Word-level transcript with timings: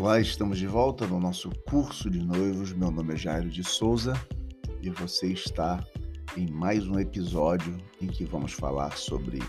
Olá, 0.00 0.20
estamos 0.20 0.58
de 0.58 0.66
volta 0.68 1.08
no 1.08 1.18
nosso 1.18 1.50
curso 1.68 2.08
de 2.08 2.20
noivos. 2.20 2.72
Meu 2.72 2.88
nome 2.88 3.14
é 3.14 3.16
Jairo 3.16 3.50
de 3.50 3.64
Souza 3.64 4.12
e 4.80 4.90
você 4.90 5.32
está 5.32 5.84
em 6.36 6.48
mais 6.48 6.86
um 6.86 7.00
episódio 7.00 7.76
em 8.00 8.06
que 8.06 8.24
vamos 8.24 8.52
falar 8.52 8.96
sobre 8.96 9.40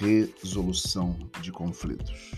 resolução 0.00 1.16
de 1.40 1.52
conflitos. 1.52 2.32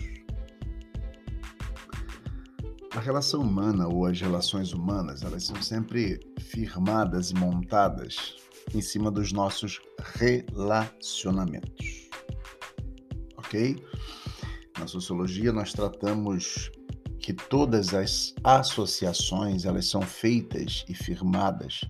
A 2.95 2.99
relação 2.99 3.41
humana 3.41 3.87
ou 3.87 4.05
as 4.05 4.21
relações 4.21 4.71
humanas, 4.71 5.23
elas 5.23 5.43
são 5.43 5.59
sempre 5.63 6.19
firmadas 6.39 7.31
e 7.31 7.33
montadas 7.33 8.35
em 8.71 8.81
cima 8.81 9.09
dos 9.09 9.33
nossos 9.33 9.81
relacionamentos. 10.19 12.07
OK? 13.35 13.83
Na 14.77 14.85
sociologia 14.85 15.51
nós 15.51 15.73
tratamos 15.73 16.69
que 17.31 17.47
todas 17.47 17.93
as 17.93 18.33
associações 18.43 19.63
elas 19.63 19.87
são 19.87 20.01
feitas 20.01 20.83
e 20.89 20.93
firmadas 20.93 21.81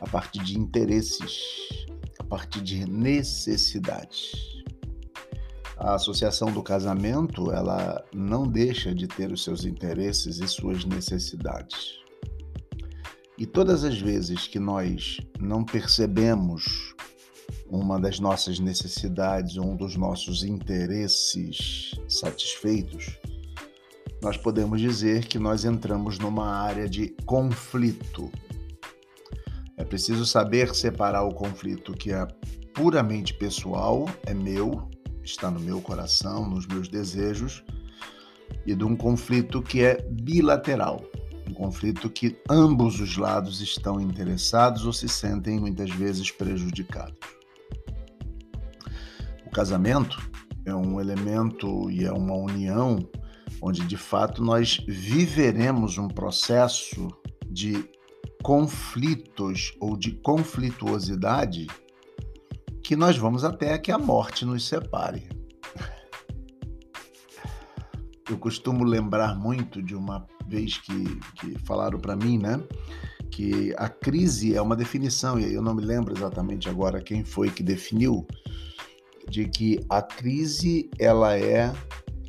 a 0.00 0.08
partir 0.08 0.42
de 0.42 0.58
interesses, 0.58 1.86
a 2.18 2.24
partir 2.24 2.62
de 2.62 2.86
necessidades. 2.86 4.32
A 5.76 5.94
associação 5.94 6.50
do 6.50 6.62
casamento, 6.62 7.52
ela 7.52 8.02
não 8.14 8.46
deixa 8.46 8.94
de 8.94 9.06
ter 9.06 9.30
os 9.30 9.44
seus 9.44 9.66
interesses 9.66 10.38
e 10.38 10.48
suas 10.48 10.86
necessidades. 10.86 11.98
E 13.36 13.44
todas 13.44 13.84
as 13.84 14.00
vezes 14.00 14.48
que 14.48 14.58
nós 14.58 15.18
não 15.38 15.62
percebemos 15.62 16.94
uma 17.68 18.00
das 18.00 18.18
nossas 18.18 18.58
necessidades 18.58 19.58
ou 19.58 19.72
um 19.72 19.76
dos 19.76 19.96
nossos 19.96 20.42
interesses 20.42 21.90
satisfeitos, 22.08 23.18
nós 24.26 24.36
podemos 24.36 24.80
dizer 24.80 25.26
que 25.26 25.38
nós 25.38 25.64
entramos 25.64 26.18
numa 26.18 26.48
área 26.48 26.88
de 26.88 27.10
conflito. 27.24 28.28
É 29.76 29.84
preciso 29.84 30.26
saber 30.26 30.74
separar 30.74 31.22
o 31.22 31.32
conflito 31.32 31.92
que 31.92 32.10
é 32.10 32.26
puramente 32.74 33.32
pessoal, 33.32 34.10
é 34.24 34.34
meu, 34.34 34.90
está 35.22 35.48
no 35.48 35.60
meu 35.60 35.80
coração, 35.80 36.44
nos 36.44 36.66
meus 36.66 36.88
desejos, 36.88 37.62
e 38.66 38.74
de 38.74 38.82
um 38.82 38.96
conflito 38.96 39.62
que 39.62 39.84
é 39.84 40.02
bilateral, 40.10 41.04
um 41.48 41.54
conflito 41.54 42.10
que 42.10 42.36
ambos 42.50 42.98
os 42.98 43.16
lados 43.16 43.60
estão 43.60 44.00
interessados 44.00 44.84
ou 44.86 44.92
se 44.92 45.08
sentem 45.08 45.60
muitas 45.60 45.90
vezes 45.90 46.32
prejudicados. 46.32 47.20
O 49.46 49.50
casamento 49.50 50.18
é 50.64 50.74
um 50.74 51.00
elemento 51.00 51.88
e 51.92 52.04
é 52.04 52.10
uma 52.10 52.34
união 52.34 53.08
onde 53.60 53.82
de 53.82 53.96
fato 53.96 54.42
nós 54.42 54.78
viveremos 54.86 55.98
um 55.98 56.08
processo 56.08 57.08
de 57.48 57.88
conflitos 58.42 59.74
ou 59.80 59.96
de 59.96 60.12
conflituosidade 60.12 61.66
que 62.82 62.94
nós 62.94 63.16
vamos 63.18 63.42
até 63.42 63.76
que 63.78 63.90
a 63.90 63.98
morte 63.98 64.44
nos 64.44 64.66
separe. 64.66 65.28
Eu 68.30 68.38
costumo 68.38 68.84
lembrar 68.84 69.36
muito 69.36 69.82
de 69.82 69.94
uma 69.94 70.26
vez 70.46 70.78
que, 70.78 71.16
que 71.40 71.58
falaram 71.64 71.98
para 71.98 72.14
mim, 72.14 72.38
né? 72.38 72.60
Que 73.30 73.74
a 73.76 73.88
crise 73.88 74.54
é 74.54 74.62
uma 74.62 74.76
definição, 74.76 75.38
e 75.38 75.52
eu 75.52 75.62
não 75.62 75.74
me 75.74 75.82
lembro 75.82 76.16
exatamente 76.16 76.68
agora 76.68 77.02
quem 77.02 77.24
foi 77.24 77.50
que 77.50 77.62
definiu, 77.62 78.26
de 79.28 79.48
que 79.48 79.80
a 79.88 80.00
crise 80.00 80.88
ela 80.98 81.36
é 81.36 81.72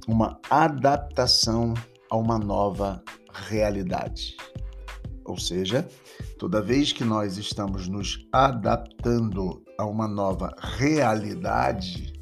uma 0.08 0.40
adaptação 0.50 1.74
a 2.10 2.16
uma 2.16 2.40
nova 2.40 3.04
realidade. 3.34 4.38
Ou 5.26 5.38
seja, 5.38 5.88
toda 6.40 6.62
vez 6.62 6.94
que 6.94 7.04
nós 7.04 7.38
estamos 7.38 7.88
nos 7.90 8.26
adaptando 8.32 9.62
a 9.78 9.86
uma 9.86 10.08
nova 10.08 10.56
realidade, 10.58 12.14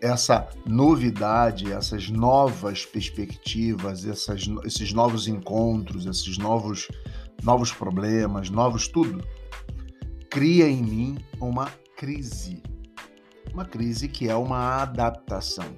essa 0.00 0.48
novidade, 0.66 1.70
essas 1.70 2.08
novas 2.08 2.86
perspectivas, 2.86 4.04
essas, 4.06 4.44
esses 4.64 4.92
novos 4.92 5.28
encontros, 5.28 6.06
esses 6.06 6.38
novos, 6.38 6.88
novos 7.42 7.70
problemas, 7.70 8.48
novos 8.48 8.88
tudo, 8.88 9.22
cria 10.30 10.66
em 10.66 10.82
mim 10.82 11.18
uma 11.38 11.70
crise. 11.96 12.62
Uma 13.52 13.66
crise 13.66 14.08
que 14.08 14.28
é 14.28 14.34
uma 14.34 14.82
adaptação. 14.82 15.76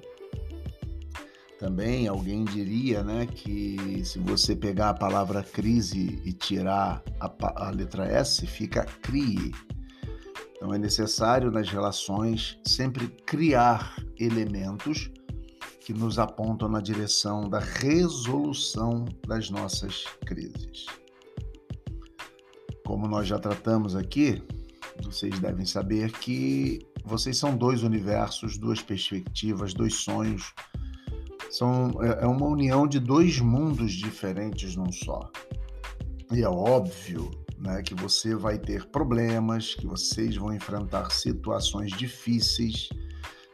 Também 1.59 2.07
alguém 2.07 2.43
diria 2.43 3.01
né, 3.01 3.25
que 3.25 4.03
se 4.03 4.19
você 4.19 4.55
pegar 4.55 4.89
a 4.89 4.93
palavra 4.93 5.41
crise 5.41 6.21
e 6.25 6.33
tirar 6.33 7.01
a, 7.19 7.67
a 7.67 7.69
letra 7.69 8.05
S, 8.05 8.45
fica 8.45 8.83
crie. 9.01 9.53
Então 10.55 10.73
é 10.73 10.77
necessário 10.77 11.49
nas 11.49 11.69
relações 11.69 12.59
sempre 12.65 13.07
criar 13.25 13.95
elementos 14.19 15.09
que 15.79 15.93
nos 15.93 16.19
apontam 16.19 16.67
na 16.67 16.81
direção 16.81 17.47
da 17.47 17.59
resolução 17.59 19.05
das 19.25 19.49
nossas 19.49 20.03
crises. 20.25 20.87
Como 22.85 23.07
nós 23.07 23.27
já 23.27 23.39
tratamos 23.39 23.95
aqui, 23.95 24.43
vocês 25.03 25.39
devem 25.39 25.65
saber 25.65 26.11
que 26.11 26.79
vocês 27.03 27.37
são 27.37 27.55
dois 27.55 27.83
universos, 27.83 28.57
duas 28.57 28.81
perspectivas, 28.81 29.73
dois 29.73 29.93
sonhos 29.95 30.53
são, 31.49 31.91
é, 32.01 32.23
é 32.23 32.27
uma 32.27 32.45
união 32.45 32.87
de 32.87 32.99
dois 32.99 33.39
mundos 33.39 33.93
diferentes 33.93 34.75
num 34.75 34.91
só. 34.91 35.29
E 36.31 36.41
é 36.41 36.49
óbvio 36.49 37.31
né, 37.57 37.81
que 37.81 37.93
você 37.95 38.35
vai 38.35 38.57
ter 38.57 38.85
problemas, 38.87 39.75
que 39.75 39.87
vocês 39.87 40.35
vão 40.35 40.53
enfrentar 40.53 41.11
situações 41.11 41.91
difíceis, 41.91 42.89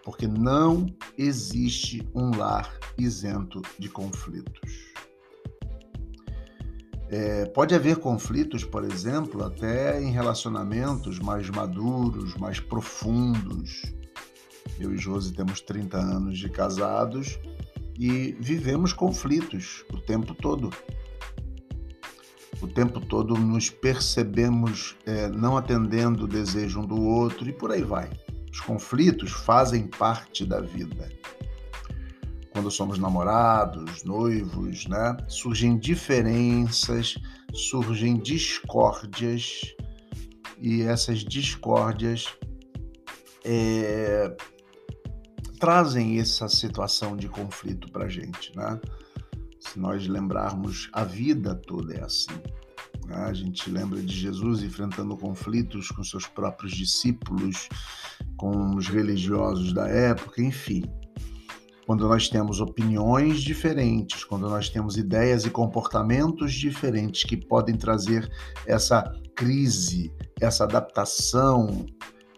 porque 0.03 0.27
não 0.27 0.87
existe 1.17 2.07
um 2.15 2.35
lar 2.35 2.77
isento 2.97 3.61
de 3.77 3.89
conflitos. 3.89 4.91
É, 7.09 7.45
pode 7.47 7.75
haver 7.75 7.97
conflitos, 7.97 8.63
por 8.63 8.85
exemplo, 8.85 9.43
até 9.43 10.01
em 10.01 10.11
relacionamentos 10.11 11.19
mais 11.19 11.49
maduros, 11.49 12.35
mais 12.35 12.59
profundos. 12.59 13.81
Eu 14.79 14.93
e 14.93 14.97
Josi 14.97 15.33
temos 15.33 15.59
30 15.59 15.97
anos 15.97 16.39
de 16.39 16.49
casados 16.49 17.37
e 17.99 18.35
vivemos 18.39 18.93
conflitos 18.93 19.83
o 19.91 19.97
tempo 19.97 20.33
todo. 20.33 20.69
O 22.61 22.67
tempo 22.67 22.99
todo 22.99 23.35
nos 23.35 23.69
percebemos 23.69 24.95
é, 25.05 25.27
não 25.29 25.57
atendendo 25.57 26.25
o 26.25 26.27
desejo 26.27 26.81
um 26.81 26.85
do 26.85 27.01
outro 27.01 27.49
e 27.49 27.53
por 27.53 27.71
aí 27.71 27.81
vai. 27.81 28.09
Os 28.51 28.59
conflitos 28.59 29.31
fazem 29.31 29.87
parte 29.87 30.45
da 30.45 30.61
vida. 30.61 31.09
Quando 32.51 32.69
somos 32.69 32.99
namorados, 32.99 34.03
noivos, 34.03 34.85
né? 34.85 35.17
Surgem 35.27 35.77
diferenças, 35.77 37.15
surgem 37.53 38.19
discórdias 38.19 39.61
e 40.59 40.83
essas 40.83 41.19
discórdias 41.19 42.25
é, 43.43 44.35
trazem 45.61 46.19
essa 46.19 46.49
situação 46.49 47.15
de 47.15 47.29
conflito 47.29 47.91
para 47.91 48.05
a 48.05 48.09
gente, 48.09 48.51
né? 48.57 48.81
Se 49.59 49.79
nós 49.79 50.07
lembrarmos, 50.07 50.89
a 50.91 51.03
vida 51.03 51.53
toda 51.53 51.93
é 51.93 52.03
assim. 52.03 52.33
Né? 53.05 53.15
A 53.15 53.31
gente 53.31 53.69
lembra 53.69 54.01
de 54.01 54.11
Jesus 54.11 54.63
enfrentando 54.63 55.15
conflitos 55.15 55.89
com 55.89 56.03
seus 56.03 56.25
próprios 56.25 56.71
discípulos, 56.71 57.69
com 58.37 58.75
os 58.75 58.87
religiosos 58.87 59.71
da 59.71 59.87
época, 59.87 60.41
enfim. 60.41 60.83
Quando 61.85 62.07
nós 62.07 62.27
temos 62.27 62.59
opiniões 62.59 63.43
diferentes, 63.43 64.23
quando 64.23 64.49
nós 64.49 64.67
temos 64.67 64.97
ideias 64.97 65.45
e 65.45 65.51
comportamentos 65.51 66.53
diferentes 66.53 67.23
que 67.23 67.37
podem 67.37 67.77
trazer 67.77 68.27
essa 68.65 69.03
crise, 69.35 70.11
essa 70.39 70.63
adaptação, 70.63 71.85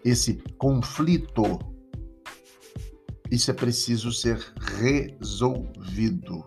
esse 0.04 0.44
conflito 0.58 1.73
isso 3.32 3.52
é 3.52 3.54
preciso 3.54 4.12
ser 4.12 4.40
resolvido. 4.78 6.46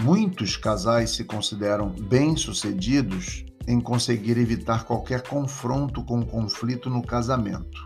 Muitos 0.00 0.56
casais 0.56 1.10
se 1.10 1.24
consideram 1.24 1.90
bem-sucedidos 1.90 3.44
em 3.66 3.80
conseguir 3.80 4.38
evitar 4.38 4.84
qualquer 4.84 5.22
confronto 5.22 6.04
com 6.04 6.24
conflito 6.24 6.88
no 6.88 7.02
casamento. 7.02 7.84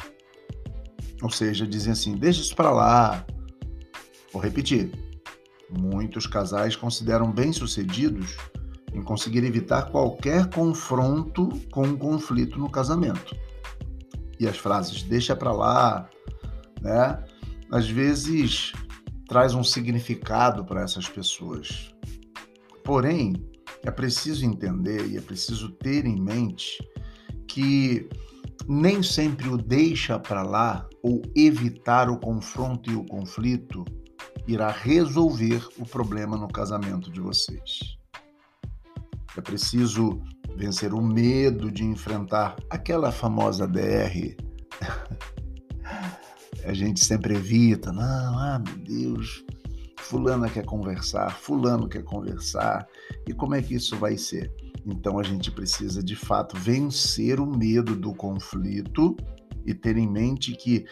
Ou 1.22 1.31
seja, 1.31 1.66
dizem 1.66 1.93
assim: 1.93 2.16
deixa 2.16 2.40
isso 2.40 2.54
para 2.54 2.70
lá. 2.70 3.25
Vou 4.32 4.43
repetir. 4.43 4.93
Muitos 5.70 6.26
casais 6.26 6.76
consideram 6.76 7.32
bem-sucedidos 7.32 8.37
em 8.93 9.02
conseguir 9.02 9.43
evitar 9.43 9.90
qualquer 9.90 10.50
confronto 10.50 11.49
com 11.70 11.96
conflito 11.96 12.58
no 12.58 12.70
casamento. 12.70 13.34
E 14.38 14.46
as 14.46 14.58
frases 14.58 15.02
deixa 15.02 15.34
para 15.34 15.52
lá, 15.52 16.10
né? 16.82 17.23
Às 17.70 17.88
vezes 17.88 18.73
traz 19.26 19.55
um 19.55 19.64
significado 19.64 20.64
para 20.64 20.82
essas 20.82 21.08
pessoas. 21.08 21.94
Porém, 22.84 23.32
é 23.84 23.90
preciso 23.90 24.44
entender 24.44 25.06
e 25.06 25.17
é 25.17 25.20
preciso 25.20 25.70
ter 25.70 26.05
em 26.05 26.20
mente 26.20 26.79
que 27.49 28.08
nem 28.69 29.02
sempre 29.02 29.49
o 29.49 29.56
deixa 29.56 30.19
para 30.19 30.43
lá 30.43 30.88
ou 31.02 31.23
evitar 31.34 32.08
o 32.08 32.19
confronto 32.19 32.90
e 32.90 32.94
o 32.94 33.05
conflito 33.05 33.85
irá 34.46 34.70
resolver 34.70 35.67
o 35.78 35.87
problema 35.87 36.37
no 36.37 36.49
casamento 36.49 37.11
de 37.11 37.20
vocês. 37.20 37.96
É 39.37 39.40
preciso 39.40 40.20
vencer 40.56 40.93
o 40.93 41.00
medo 41.00 41.70
de 41.70 41.85
enfrentar 41.85 42.56
aquela 42.69 43.11
famosa 43.11 43.67
DR. 43.67 44.37
A 46.64 46.73
gente 46.73 47.05
sempre 47.05 47.35
evita, 47.35 47.93
não, 47.93 48.38
ah, 48.38 48.62
meu 48.64 48.76
Deus, 48.79 49.44
fulana 49.99 50.49
quer 50.49 50.64
conversar, 50.64 51.37
fulano 51.38 51.88
quer 51.88 52.03
conversar. 52.03 52.87
E 53.26 53.32
como 53.32 53.55
é 53.55 53.62
que 53.62 53.75
isso 53.75 53.97
vai 53.97 54.17
ser? 54.17 54.53
Então 54.85 55.19
a 55.19 55.23
gente 55.23 55.50
precisa 55.50 56.03
de 56.03 56.17
fato 56.17 56.56
vencer 56.56 57.41
o 57.41 57.47
medo 57.47 57.94
do 57.94 58.12
conflito 58.12 59.17
e 59.64 59.73
ter 59.73 59.97
em 59.97 60.09
mente 60.09 60.53
que 60.53 60.85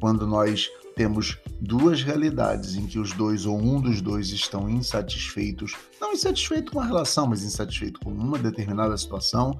quando 0.00 0.26
nós 0.26 0.68
temos 0.94 1.38
duas 1.60 2.02
realidades 2.02 2.74
em 2.74 2.86
que 2.86 2.98
os 2.98 3.12
dois 3.12 3.46
ou 3.46 3.58
um 3.58 3.80
dos 3.80 4.00
dois 4.00 4.30
estão 4.30 4.68
insatisfeitos, 4.68 5.72
não 6.00 6.12
insatisfeito 6.12 6.72
com 6.72 6.80
a 6.80 6.84
relação, 6.84 7.26
mas 7.26 7.42
insatisfeito 7.42 8.00
com 8.00 8.10
uma 8.10 8.38
determinada 8.38 8.96
situação, 8.96 9.58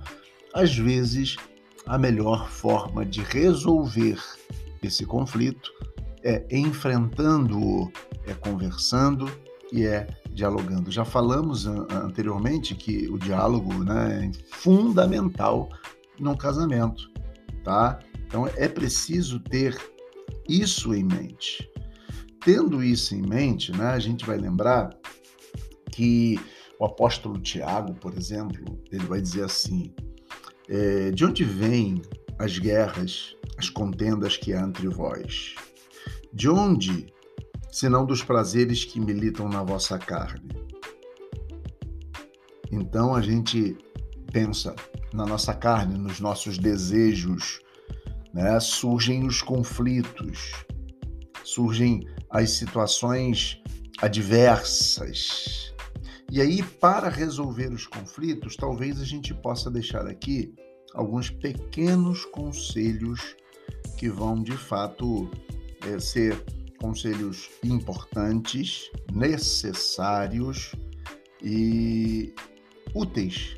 às 0.53 0.77
vezes 0.77 1.37
a 1.87 1.97
melhor 1.97 2.51
forma 2.51 3.07
de 3.07 3.23
resolver 3.23 4.21
esse 4.87 5.05
conflito 5.05 5.71
é 6.23 6.45
enfrentando-o, 6.51 7.91
é 8.27 8.35
conversando 8.35 9.31
e 9.73 9.85
é 9.85 10.07
dialogando. 10.33 10.91
Já 10.91 11.05
falamos 11.05 11.67
anteriormente 11.67 12.75
que 12.75 13.09
o 13.09 13.19
diálogo 13.19 13.73
né, 13.85 14.31
é 14.33 14.55
fundamental 14.57 15.69
no 16.19 16.37
casamento, 16.37 17.11
tá? 17.65 17.99
Então 18.27 18.47
é 18.57 18.69
preciso 18.69 19.41
ter 19.41 19.77
isso 20.49 20.95
em 20.95 21.05
mente. 21.05 21.69
Tendo 22.45 22.83
isso 22.83 23.15
em 23.15 23.23
mente, 23.23 23.73
né, 23.73 23.89
a 23.89 23.99
gente 23.99 24.25
vai 24.25 24.39
lembrar 24.39 24.91
que 25.91 26.39
o 26.79 26.85
apóstolo 26.85 27.41
Tiago, 27.41 27.95
por 27.95 28.17
exemplo, 28.17 28.79
ele 28.93 29.05
vai 29.07 29.21
dizer 29.21 29.45
assim: 29.45 29.93
é, 30.69 31.11
de 31.11 31.25
onde 31.25 31.43
vêm 31.45 32.01
as 32.39 32.59
guerras, 32.59 33.37
as 33.57 33.69
contendas 33.69 34.37
que 34.37 34.53
há 34.53 34.61
entre 34.61 34.89
vós? 34.89 35.55
De 36.33 36.49
onde, 36.49 37.13
senão 37.71 38.07
dos 38.07 38.23
prazeres 38.23 38.85
que 38.85 39.01
militam 39.01 39.49
na 39.49 39.63
vossa 39.63 39.99
carne? 39.99 40.49
Então 42.71 43.15
a 43.15 43.21
gente 43.21 43.77
pensa 44.33 44.75
na 45.13 45.25
nossa 45.25 45.55
carne, 45.55 45.99
nos 45.99 46.21
nossos 46.21 46.59
desejos, 46.59 47.61
né? 48.33 48.61
surgem 48.61 49.27
os 49.27 49.41
conflitos, 49.43 50.53
surgem 51.43 52.07
as 52.31 52.51
situações 52.51 53.61
adversas. 54.01 55.75
E 56.31 56.43
aí, 56.43 56.63
para 56.63 57.09
resolver 57.09 57.73
os 57.73 57.87
conflitos, 57.87 58.55
talvez 58.55 59.01
a 59.01 59.05
gente 59.05 59.33
possa 59.33 59.71
deixar 59.71 60.07
aqui 60.07 60.55
alguns 60.99 61.31
pequenos 61.31 62.25
conselhos 62.27 63.37
que 63.97 64.09
vão 64.09 64.43
de 64.43 64.57
fato 64.57 65.31
é, 65.87 65.99
ser 65.99 66.45
conselhos 66.81 67.49
importantes, 67.65 68.91
necessários 69.13 70.75
e 71.43 72.35
úteis 72.95 73.57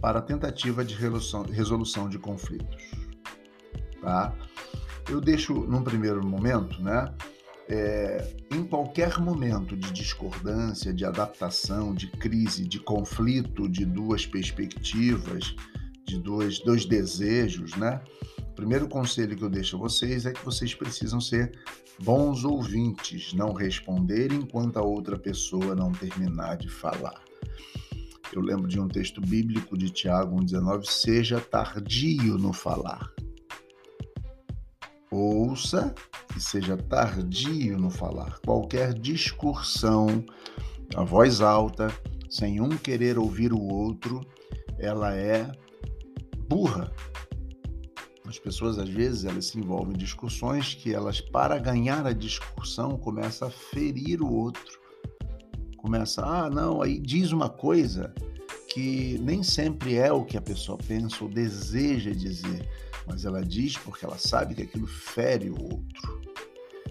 para 0.00 0.18
a 0.18 0.22
tentativa 0.22 0.84
de 0.84 0.94
resolução, 0.94 1.42
resolução 1.42 2.08
de 2.08 2.18
conflitos 2.18 3.00
tá? 4.00 4.34
Eu 5.08 5.20
deixo 5.20 5.54
num 5.54 5.82
primeiro 5.82 6.26
momento, 6.26 6.80
né? 6.82 7.12
É, 7.68 8.34
em 8.50 8.64
qualquer 8.64 9.18
momento 9.20 9.76
de 9.76 9.92
discordância, 9.92 10.92
de 10.92 11.04
adaptação, 11.04 11.94
de 11.94 12.08
crise, 12.08 12.66
de 12.66 12.80
conflito 12.80 13.68
de 13.68 13.84
duas 13.84 14.26
perspectivas, 14.26 15.54
de 16.10 16.18
dois, 16.20 16.58
dois 16.60 16.84
desejos, 16.84 17.76
né? 17.76 18.00
O 18.38 18.54
primeiro 18.54 18.88
conselho 18.88 19.36
que 19.36 19.42
eu 19.42 19.48
deixo 19.48 19.76
a 19.76 19.78
vocês 19.78 20.26
é 20.26 20.32
que 20.32 20.44
vocês 20.44 20.74
precisam 20.74 21.20
ser 21.20 21.52
bons 22.02 22.44
ouvintes, 22.44 23.32
não 23.32 23.52
responder 23.52 24.32
enquanto 24.32 24.76
a 24.76 24.82
outra 24.82 25.18
pessoa 25.18 25.74
não 25.74 25.92
terminar 25.92 26.56
de 26.56 26.68
falar. 26.68 27.22
Eu 28.32 28.42
lembro 28.42 28.68
de 28.68 28.78
um 28.78 28.86
texto 28.86 29.20
bíblico 29.20 29.76
de 29.76 29.90
Tiago 29.90 30.36
1,19: 30.36 30.84
seja 30.84 31.40
tardio 31.40 32.36
no 32.36 32.52
falar 32.52 33.12
ouça 35.10 35.92
e 36.36 36.40
seja 36.40 36.76
tardio 36.76 37.76
no 37.76 37.90
falar. 37.90 38.38
Qualquer 38.44 38.94
discursão 38.94 40.24
a 40.94 41.02
voz 41.02 41.40
alta, 41.40 41.88
sem 42.28 42.60
um 42.60 42.70
querer 42.70 43.18
ouvir 43.18 43.52
o 43.52 43.60
outro, 43.60 44.20
ela 44.78 45.14
é 45.14 45.50
burra. 46.50 46.92
As 48.26 48.38
pessoas 48.38 48.78
às 48.78 48.88
vezes 48.88 49.24
elas 49.24 49.46
se 49.46 49.58
envolvem 49.58 49.94
em 49.94 49.98
discussões 49.98 50.74
que 50.74 50.92
elas 50.92 51.20
para 51.20 51.58
ganhar 51.58 52.06
a 52.06 52.12
discussão 52.12 52.98
começa 52.98 53.46
a 53.46 53.50
ferir 53.50 54.20
o 54.20 54.30
outro. 54.30 54.78
Começa, 55.78 56.22
ah, 56.22 56.50
não, 56.50 56.82
aí 56.82 56.98
diz 56.98 57.32
uma 57.32 57.48
coisa 57.48 58.12
que 58.68 59.18
nem 59.20 59.42
sempre 59.42 59.94
é 59.96 60.12
o 60.12 60.24
que 60.24 60.36
a 60.36 60.42
pessoa 60.42 60.76
pensa 60.76 61.24
ou 61.24 61.30
deseja 61.30 62.10
dizer 62.10 62.68
mas 63.10 63.24
ela 63.24 63.44
diz 63.44 63.76
porque 63.76 64.04
ela 64.04 64.18
sabe 64.18 64.54
que 64.54 64.62
aquilo 64.62 64.86
fere 64.86 65.50
o 65.50 65.60
outro. 65.60 66.20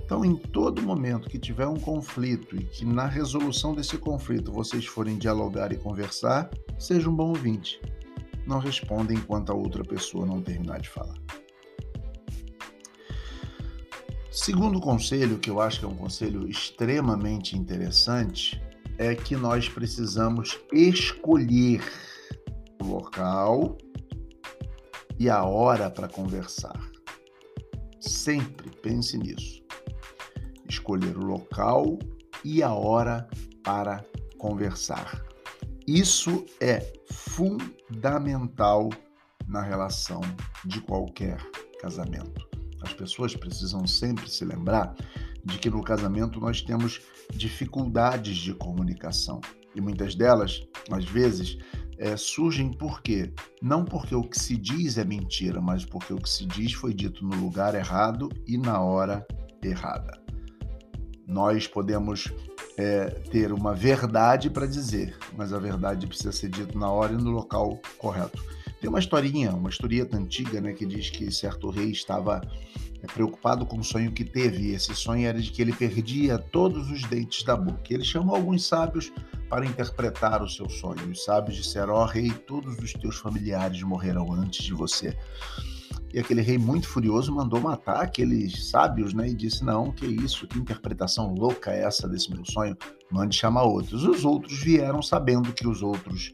Então, 0.04 0.26
em 0.26 0.36
todo 0.36 0.82
momento 0.82 1.30
que 1.30 1.38
tiver 1.38 1.68
um 1.68 1.80
conflito 1.80 2.56
e 2.56 2.66
que 2.66 2.84
na 2.84 3.06
resolução 3.06 3.74
desse 3.74 3.98
conflito 3.98 4.52
vocês 4.52 4.86
forem 4.86 5.18
dialogar 5.18 5.72
e 5.72 5.78
conversar, 5.78 6.50
seja 6.78 7.10
um 7.10 7.16
bom 7.16 7.30
ouvinte. 7.30 7.80
Não 8.50 8.58
responda 8.58 9.14
enquanto 9.14 9.52
a 9.52 9.54
outra 9.54 9.84
pessoa 9.84 10.26
não 10.26 10.42
terminar 10.42 10.82
de 10.82 10.90
falar. 10.90 11.14
Segundo 14.32 14.80
conselho, 14.80 15.38
que 15.38 15.52
eu 15.52 15.62
acho 15.62 15.78
que 15.78 15.86
é 15.86 15.88
um 15.88 15.96
conselho 15.96 16.50
extremamente 16.50 17.56
interessante, 17.56 18.60
é 18.98 19.14
que 19.14 19.36
nós 19.36 19.70
precisamos 19.70 20.60
escolher 20.74 21.84
o 22.82 22.88
local 22.88 23.78
e 25.20 25.30
a 25.30 25.44
hora 25.44 25.92
para 25.92 26.08
conversar. 26.08 26.90
Sempre 28.00 28.72
pense 28.78 29.16
nisso. 29.16 29.62
Escolher 30.68 31.16
o 31.16 31.24
local 31.24 32.00
e 32.44 32.64
a 32.64 32.74
hora 32.74 33.30
para 33.64 34.04
conversar. 34.40 35.24
Isso 35.86 36.48
é 36.60 36.99
fundamental 37.40 38.90
na 39.48 39.62
relação 39.62 40.20
de 40.66 40.82
qualquer 40.82 41.38
casamento. 41.80 42.46
As 42.82 42.92
pessoas 42.92 43.34
precisam 43.34 43.88
sempre 43.88 44.30
se 44.30 44.44
lembrar 44.44 44.94
de 45.46 45.58
que 45.58 45.70
no 45.70 45.82
casamento 45.82 46.38
nós 46.38 46.62
temos 46.62 47.00
dificuldades 47.34 48.36
de 48.36 48.54
comunicação 48.54 49.40
e 49.74 49.80
muitas 49.80 50.16
delas, 50.16 50.62
às 50.92 51.06
vezes, 51.06 51.58
é, 51.98 52.18
surgem 52.18 52.74
por 52.74 53.02
quê? 53.02 53.34
Não 53.62 53.86
porque 53.86 54.14
o 54.14 54.24
que 54.24 54.38
se 54.38 54.58
diz 54.58 54.98
é 54.98 55.06
mentira, 55.06 55.62
mas 55.62 55.86
porque 55.86 56.14
o 56.14 56.18
que 56.18 56.30
se 56.30 56.46
diz 56.46 56.74
foi 56.74 56.94
dito 56.94 57.24
no 57.26 57.38
lugar 57.38 57.74
errado 57.74 58.28
e 58.46 58.58
na 58.58 58.82
hora 58.82 59.26
errada. 59.64 60.29
Nós 61.30 61.68
podemos 61.68 62.34
é, 62.76 63.06
ter 63.32 63.54
uma 63.54 63.76
verdade 63.76 64.50
para 64.50 64.66
dizer, 64.66 65.16
mas 65.38 65.54
a 65.54 65.60
verdade 65.60 66.08
precisa 66.08 66.32
ser 66.32 66.50
dita 66.50 66.78
na 66.78 66.90
hora 66.92 67.14
e 67.14 67.18
no 67.18 67.30
local 67.30 67.80
correto. 68.00 68.44
Tem 68.82 68.90
uma 68.90 69.00
historinha, 69.00 69.52
uma 69.52 69.70
historieta 69.70 70.18
antiga, 70.18 70.60
né, 70.60 70.74
que 70.74 70.86
diz 70.86 71.10
que 71.12 71.32
certo 71.32 71.70
rei 71.70 71.92
estava 71.92 72.42
é, 73.04 73.06
preocupado 73.08 73.64
com 73.64 73.78
o 73.78 73.84
sonho 73.84 74.12
que 74.12 74.24
teve, 74.24 74.70
e 74.70 74.74
esse 74.74 74.96
sonho 74.96 75.28
era 75.28 75.40
de 75.40 75.52
que 75.52 75.62
ele 75.62 75.74
perdia 75.74 76.40
todos 76.40 76.90
os 76.90 77.04
dentes 77.04 77.44
da 77.44 77.56
boca. 77.56 77.94
Ele 77.94 78.04
chamou 78.04 78.36
alguns 78.36 78.66
sábios 78.66 79.12
para 79.50 79.66
interpretar 79.66 80.42
o 80.42 80.50
seu 80.50 80.68
sonho. 80.68 81.12
Os 81.12 81.26
sábios 81.26 81.58
disseram: 81.58 81.94
Ó 81.94 82.04
oh, 82.04 82.06
rei, 82.06 82.32
todos 82.32 82.78
os 82.80 82.94
teus 82.94 83.18
familiares 83.18 83.84
morrerão 83.84 84.34
antes 84.34 84.64
de 84.64 84.74
você. 84.74 85.18
E 86.14 86.20
aquele 86.20 86.42
rei, 86.42 86.58
muito 86.58 86.88
furioso, 86.88 87.34
mandou 87.34 87.62
matar 87.62 88.02
aqueles 88.02 88.70
sábios, 88.70 89.14
né? 89.14 89.30
E 89.30 89.34
disse: 89.36 89.64
Não, 89.64 89.92
que 89.92 90.06
isso, 90.06 90.48
que 90.48 90.58
interpretação 90.58 91.34
louca 91.34 91.72
é 91.72 91.84
essa 91.84 92.08
desse 92.08 92.32
meu 92.32 92.44
sonho? 92.46 92.76
Mande 93.12 93.36
chamar 93.36 93.64
outros. 93.64 94.04
Os 94.04 94.26
outros 94.26 94.60
vieram 94.60 95.02
sabendo 95.02 95.54
que 95.54 95.68
os 95.68 95.84
outros 95.84 96.34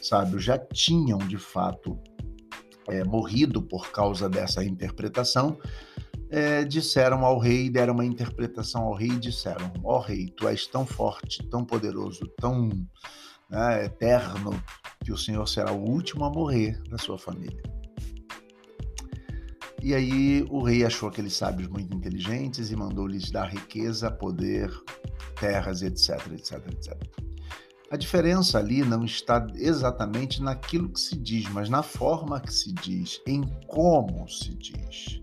sábios 0.00 0.42
já 0.42 0.58
tinham, 0.58 1.18
de 1.18 1.38
fato, 1.38 1.98
é, 2.88 3.04
morrido 3.04 3.62
por 3.62 3.90
causa 3.92 4.28
dessa 4.28 4.64
interpretação. 4.64 5.58
é, 6.32 6.64
disseram 6.64 7.26
ao 7.26 7.38
rei, 7.38 7.68
deram 7.68 7.92
uma 7.92 8.06
interpretação 8.06 8.84
ao 8.84 8.94
rei 8.94 9.10
e 9.10 9.18
disseram: 9.18 9.70
Ó 9.84 9.98
oh, 9.98 10.00
rei, 10.00 10.32
tu 10.36 10.48
és 10.48 10.66
tão 10.66 10.86
forte, 10.86 11.46
tão 11.48 11.64
poderoso, 11.64 12.26
tão 12.40 12.70
né, 13.50 13.84
eterno, 13.84 14.50
que 15.04 15.12
o 15.12 15.18
Senhor 15.18 15.46
será 15.46 15.70
o 15.70 15.88
último 15.88 16.24
a 16.24 16.30
morrer 16.30 16.82
da 16.88 16.96
sua 16.96 17.18
família. 17.18 17.62
E 19.82 19.96
aí 19.96 20.46
o 20.48 20.62
rei 20.62 20.84
achou 20.84 21.08
aqueles 21.08 21.34
sábios 21.34 21.68
muito 21.68 21.92
inteligentes 21.92 22.70
e 22.70 22.76
mandou 22.76 23.04
lhes 23.04 23.32
dar 23.32 23.46
riqueza, 23.46 24.12
poder, 24.12 24.70
terras, 25.40 25.82
etc, 25.82 26.24
etc, 26.32 26.64
etc. 26.68 27.22
A 27.90 27.96
diferença 27.96 28.58
ali 28.58 28.84
não 28.84 29.04
está 29.04 29.44
exatamente 29.56 30.40
naquilo 30.40 30.88
que 30.88 31.00
se 31.00 31.16
diz, 31.16 31.48
mas 31.48 31.68
na 31.68 31.82
forma 31.82 32.40
que 32.40 32.54
se 32.54 32.72
diz, 32.72 33.20
em 33.26 33.42
como 33.66 34.28
se 34.28 34.54
diz. 34.54 35.20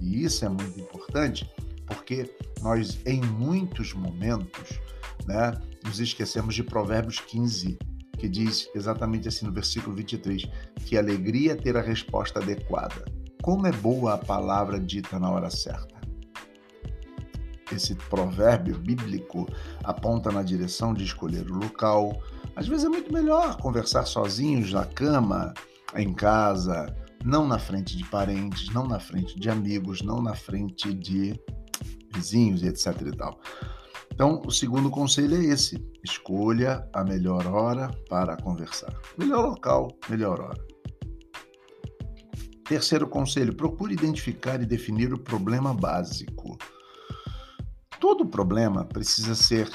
E 0.00 0.24
isso 0.24 0.44
é 0.44 0.48
muito 0.48 0.80
importante, 0.80 1.48
porque 1.86 2.28
nós, 2.60 2.98
em 3.06 3.20
muitos 3.20 3.94
momentos, 3.94 4.80
né, 5.26 5.52
nos 5.84 6.00
esquecemos 6.00 6.56
de 6.56 6.64
Provérbios 6.64 7.20
15, 7.20 7.78
que 8.18 8.28
diz 8.28 8.68
exatamente 8.74 9.28
assim 9.28 9.46
no 9.46 9.52
versículo 9.52 9.94
23, 9.94 10.42
que 10.84 10.98
alegria 10.98 11.52
é 11.52 11.54
ter 11.54 11.76
a 11.76 11.80
resposta 11.80 12.40
adequada. 12.40 13.19
Como 13.42 13.66
é 13.66 13.72
boa 13.72 14.14
a 14.14 14.18
palavra 14.18 14.78
dita 14.78 15.18
na 15.18 15.30
hora 15.30 15.50
certa. 15.50 15.98
Esse 17.72 17.94
provérbio 17.94 18.78
bíblico 18.78 19.46
aponta 19.84 20.30
na 20.30 20.42
direção 20.42 20.92
de 20.92 21.04
escolher 21.04 21.50
o 21.50 21.54
local. 21.54 22.20
Às 22.56 22.66
vezes 22.66 22.84
é 22.84 22.88
muito 22.88 23.12
melhor 23.12 23.56
conversar 23.58 24.04
sozinhos 24.04 24.72
na 24.72 24.84
cama, 24.84 25.54
em 25.96 26.12
casa, 26.12 26.94
não 27.24 27.46
na 27.46 27.58
frente 27.58 27.96
de 27.96 28.04
parentes, 28.04 28.68
não 28.74 28.86
na 28.86 28.98
frente 28.98 29.38
de 29.38 29.48
amigos, 29.48 30.02
não 30.02 30.20
na 30.20 30.34
frente 30.34 30.92
de 30.92 31.40
vizinhos 32.12 32.62
etc 32.62 33.00
e 33.06 33.16
tal. 33.16 33.38
Então, 34.12 34.42
o 34.44 34.50
segundo 34.50 34.90
conselho 34.90 35.36
é 35.36 35.44
esse: 35.44 35.82
escolha 36.04 36.86
a 36.92 37.04
melhor 37.04 37.46
hora 37.46 37.90
para 38.08 38.36
conversar. 38.36 38.92
Melhor 39.16 39.46
local, 39.46 39.88
melhor 40.08 40.40
hora. 40.40 40.69
Terceiro 42.70 43.08
conselho: 43.08 43.52
procure 43.52 43.92
identificar 43.94 44.62
e 44.62 44.64
definir 44.64 45.12
o 45.12 45.18
problema 45.18 45.74
básico. 45.74 46.56
Todo 47.98 48.24
problema 48.24 48.84
precisa 48.84 49.34
ser, 49.34 49.68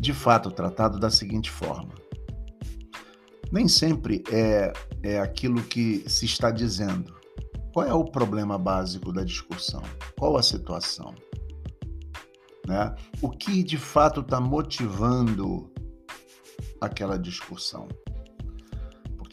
de 0.00 0.14
fato, 0.14 0.52
tratado 0.52 1.00
da 1.00 1.10
seguinte 1.10 1.50
forma: 1.50 1.92
nem 3.50 3.66
sempre 3.66 4.22
é, 4.30 4.72
é 5.02 5.18
aquilo 5.18 5.60
que 5.60 6.08
se 6.08 6.24
está 6.24 6.52
dizendo. 6.52 7.16
Qual 7.72 7.84
é 7.84 7.92
o 7.92 8.04
problema 8.04 8.56
básico 8.56 9.12
da 9.12 9.24
discussão? 9.24 9.82
Qual 10.16 10.36
a 10.36 10.42
situação? 10.42 11.16
Né? 12.64 12.94
O 13.20 13.28
que 13.28 13.64
de 13.64 13.76
fato 13.76 14.20
está 14.20 14.40
motivando 14.40 15.68
aquela 16.80 17.18
discussão? 17.18 17.88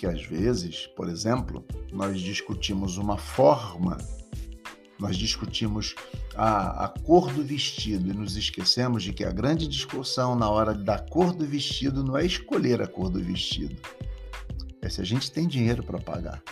Porque 0.04 0.18
às 0.18 0.26
vezes, 0.26 0.86
por 0.98 1.08
exemplo, 1.08 1.66
nós 1.90 2.20
discutimos 2.20 2.98
uma 2.98 3.18
forma, 3.18 3.98
nós 5.00 5.16
discutimos 5.16 5.96
a, 6.36 6.84
a 6.84 6.88
cor 6.90 7.32
do 7.32 7.42
vestido 7.42 8.10
e 8.10 8.14
nos 8.14 8.36
esquecemos 8.36 9.02
de 9.02 9.14
que 9.14 9.24
a 9.24 9.32
grande 9.32 9.66
discussão 9.66 10.36
na 10.36 10.50
hora 10.50 10.74
da 10.74 11.00
cor 11.00 11.34
do 11.34 11.46
vestido 11.46 12.04
não 12.04 12.18
é 12.18 12.26
escolher 12.26 12.82
a 12.82 12.88
cor 12.88 13.10
do 13.10 13.24
vestido, 13.24 13.78
é 14.82 14.90
se 14.90 15.00
a 15.00 15.06
gente 15.06 15.32
tem 15.32 15.48
dinheiro 15.48 15.82
para 15.82 16.00
pagar 16.00 16.44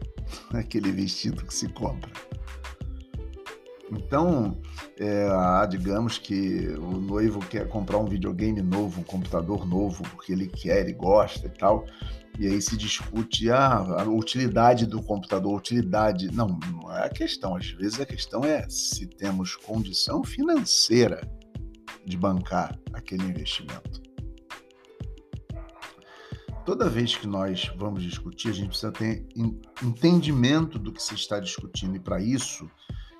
aquele 0.52 0.92
vestido 0.92 1.46
que 1.46 1.54
se 1.54 1.66
compra. 1.68 2.12
Então, 3.90 4.60
é, 4.98 5.66
digamos 5.66 6.18
que 6.18 6.68
o 6.76 6.98
noivo 6.98 7.40
quer 7.40 7.68
comprar 7.68 7.96
um 7.96 8.04
videogame 8.04 8.60
novo, 8.60 9.00
um 9.00 9.04
computador 9.04 9.66
novo, 9.66 10.02
porque 10.10 10.30
ele 10.30 10.46
quer 10.46 10.90
e 10.90 10.92
gosta 10.92 11.46
e 11.46 11.50
tal. 11.50 11.86
E 12.38 12.46
aí 12.46 12.62
se 12.62 12.76
discute 12.76 13.50
ah, 13.50 14.02
a 14.02 14.04
utilidade 14.04 14.86
do 14.86 15.02
computador, 15.02 15.58
utilidade. 15.58 16.32
Não, 16.32 16.58
não 16.70 16.92
é 16.92 17.06
a 17.06 17.08
questão. 17.08 17.56
Às 17.56 17.70
vezes 17.70 18.00
a 18.00 18.06
questão 18.06 18.44
é 18.44 18.68
se 18.68 19.06
temos 19.06 19.56
condição 19.56 20.22
financeira 20.22 21.28
de 22.06 22.16
bancar 22.16 22.78
aquele 22.92 23.24
investimento. 23.24 24.00
Toda 26.64 26.88
vez 26.88 27.16
que 27.16 27.26
nós 27.26 27.72
vamos 27.76 28.02
discutir, 28.02 28.50
a 28.50 28.52
gente 28.52 28.68
precisa 28.68 28.92
ter 28.92 29.26
entendimento 29.82 30.78
do 30.78 30.92
que 30.92 31.02
se 31.02 31.14
está 31.14 31.40
discutindo, 31.40 31.96
e 31.96 32.00
para 32.00 32.20
isso 32.20 32.70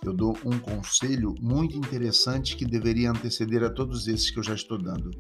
eu 0.04 0.12
dou 0.12 0.38
um 0.44 0.58
conselho 0.58 1.34
muito 1.40 1.76
interessante 1.76 2.56
que 2.56 2.64
deveria 2.64 3.10
anteceder 3.10 3.64
a 3.64 3.70
todos 3.70 4.06
esses 4.06 4.30
que 4.30 4.38
eu 4.38 4.42
já 4.42 4.54
estou 4.54 4.78
dando. 4.78 5.10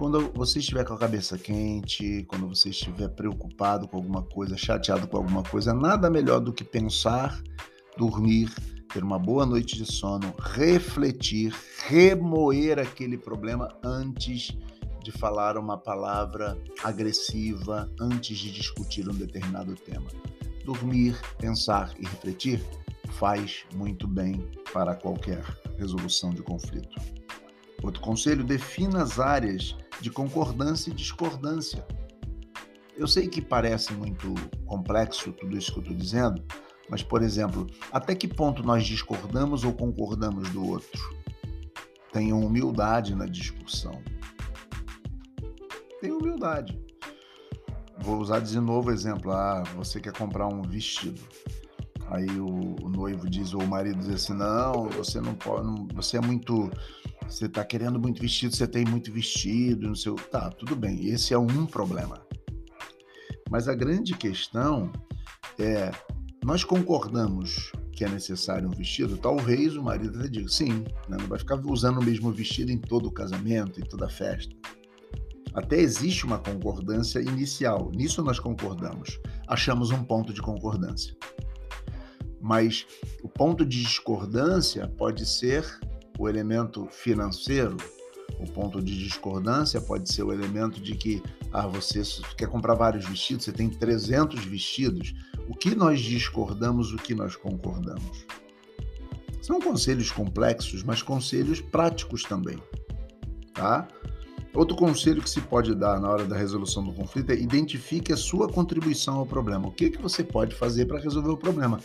Quando 0.00 0.32
você 0.34 0.60
estiver 0.60 0.82
com 0.82 0.94
a 0.94 0.98
cabeça 0.98 1.36
quente, 1.36 2.24
quando 2.26 2.48
você 2.48 2.70
estiver 2.70 3.08
preocupado 3.08 3.86
com 3.86 3.98
alguma 3.98 4.22
coisa, 4.22 4.56
chateado 4.56 5.06
com 5.06 5.18
alguma 5.18 5.42
coisa, 5.42 5.74
nada 5.74 6.08
melhor 6.08 6.40
do 6.40 6.54
que 6.54 6.64
pensar, 6.64 7.38
dormir, 7.98 8.50
ter 8.90 9.04
uma 9.04 9.18
boa 9.18 9.44
noite 9.44 9.76
de 9.76 9.84
sono, 9.84 10.34
refletir, 10.40 11.54
remoer 11.86 12.78
aquele 12.78 13.18
problema 13.18 13.68
antes 13.84 14.56
de 15.04 15.12
falar 15.12 15.58
uma 15.58 15.76
palavra 15.76 16.56
agressiva, 16.82 17.86
antes 18.00 18.38
de 18.38 18.50
discutir 18.52 19.06
um 19.06 19.14
determinado 19.14 19.74
tema. 19.74 20.08
Dormir, 20.64 21.20
pensar 21.36 21.92
e 21.98 22.06
refletir 22.06 22.64
faz 23.18 23.66
muito 23.74 24.08
bem 24.08 24.48
para 24.72 24.94
qualquer 24.94 25.44
resolução 25.76 26.30
de 26.30 26.40
conflito. 26.40 26.98
Outro 27.82 28.00
conselho: 28.00 28.42
defina 28.42 29.02
as 29.02 29.18
áreas 29.18 29.76
de 30.00 30.10
concordância 30.10 30.90
e 30.90 30.94
discordância. 30.94 31.86
Eu 32.96 33.06
sei 33.06 33.28
que 33.28 33.40
parece 33.40 33.92
muito 33.92 34.34
complexo 34.66 35.32
tudo 35.32 35.56
isso 35.56 35.72
que 35.72 35.78
eu 35.78 35.82
estou 35.82 35.96
dizendo, 35.96 36.44
mas, 36.88 37.02
por 37.02 37.22
exemplo, 37.22 37.66
até 37.92 38.14
que 38.14 38.26
ponto 38.26 38.62
nós 38.62 38.84
discordamos 38.84 39.64
ou 39.64 39.72
concordamos 39.72 40.50
do 40.50 40.66
outro? 40.66 41.16
Tenham 42.12 42.40
humildade 42.40 43.14
na 43.14 43.26
discussão. 43.26 44.02
Tenham 46.00 46.18
humildade. 46.18 46.78
Vou 48.00 48.18
usar 48.18 48.40
de 48.40 48.58
novo 48.58 48.90
o 48.90 48.92
exemplo. 48.92 49.30
Ah, 49.30 49.62
você 49.76 50.00
quer 50.00 50.12
comprar 50.12 50.48
um 50.48 50.62
vestido. 50.62 51.20
Aí 52.08 52.26
o, 52.40 52.84
o 52.84 52.88
noivo 52.88 53.30
diz, 53.30 53.54
ou 53.54 53.62
o 53.62 53.68
marido 53.68 54.00
diz 54.00 54.08
assim: 54.08 54.34
não, 54.34 54.88
você 54.88 55.20
não 55.20 55.34
pode, 55.34 55.64
não, 55.64 55.86
você 55.94 56.16
é 56.16 56.20
muito 56.20 56.68
você 57.30 57.46
está 57.46 57.64
querendo 57.64 57.98
muito 57.98 58.20
vestido, 58.20 58.54
você 58.54 58.66
tem 58.66 58.84
muito 58.84 59.12
vestido, 59.12 59.86
não 59.86 59.94
sei. 59.94 60.12
Tá, 60.30 60.50
tudo 60.50 60.74
bem, 60.74 61.06
esse 61.08 61.32
é 61.32 61.38
um 61.38 61.64
problema. 61.64 62.20
Mas 63.48 63.68
a 63.68 63.74
grande 63.74 64.14
questão 64.14 64.90
é: 65.58 65.90
nós 66.44 66.64
concordamos 66.64 67.72
que 67.92 68.04
é 68.04 68.08
necessário 68.08 68.68
um 68.68 68.72
vestido? 68.72 69.16
Talvez 69.16 69.76
o 69.76 69.82
marido 69.82 70.18
até 70.18 70.28
diga 70.28 70.48
sim, 70.48 70.84
né? 71.08 71.16
não 71.18 71.26
vai 71.26 71.38
ficar 71.38 71.60
usando 71.66 72.00
o 72.00 72.04
mesmo 72.04 72.32
vestido 72.32 72.72
em 72.72 72.78
todo 72.78 73.06
o 73.06 73.12
casamento, 73.12 73.80
em 73.80 73.84
toda 73.84 74.06
a 74.06 74.10
festa. 74.10 74.54
Até 75.52 75.80
existe 75.80 76.24
uma 76.24 76.38
concordância 76.38 77.18
inicial, 77.20 77.90
nisso 77.94 78.22
nós 78.22 78.38
concordamos, 78.38 79.18
achamos 79.48 79.90
um 79.90 80.02
ponto 80.02 80.32
de 80.32 80.40
concordância. 80.40 81.14
Mas 82.40 82.86
o 83.22 83.28
ponto 83.28 83.66
de 83.66 83.82
discordância 83.82 84.88
pode 84.88 85.26
ser 85.26 85.64
o 86.20 86.28
elemento 86.28 86.86
financeiro, 86.90 87.78
o 88.38 88.46
ponto 88.52 88.82
de 88.82 88.94
discordância 88.98 89.80
pode 89.80 90.12
ser 90.12 90.22
o 90.22 90.30
elemento 90.30 90.78
de 90.78 90.94
que 90.94 91.22
ah, 91.50 91.66
você 91.66 92.02
quer 92.36 92.46
comprar 92.46 92.74
vários 92.74 93.06
vestidos, 93.06 93.46
você 93.46 93.52
tem 93.52 93.70
300 93.70 94.44
vestidos. 94.44 95.14
O 95.48 95.54
que 95.54 95.74
nós 95.74 95.98
discordamos, 95.98 96.92
o 96.92 96.98
que 96.98 97.14
nós 97.14 97.36
concordamos? 97.36 98.26
São 99.40 99.58
conselhos 99.62 100.10
complexos, 100.10 100.82
mas 100.82 101.02
conselhos 101.02 101.62
práticos 101.62 102.22
também, 102.22 102.62
tá? 103.54 103.88
Outro 104.52 104.76
conselho 104.76 105.22
que 105.22 105.30
se 105.30 105.40
pode 105.40 105.74
dar 105.76 106.00
na 106.00 106.10
hora 106.10 106.24
da 106.24 106.36
resolução 106.36 106.84
do 106.84 106.92
conflito 106.92 107.30
é 107.30 107.36
identifique 107.36 108.12
a 108.12 108.16
sua 108.16 108.48
contribuição 108.48 109.18
ao 109.18 109.26
problema. 109.26 109.68
O 109.68 109.70
que, 109.70 109.90
que 109.90 110.02
você 110.02 110.24
pode 110.24 110.56
fazer 110.56 110.86
para 110.86 110.98
resolver 110.98 111.30
o 111.30 111.36
problema? 111.36 111.78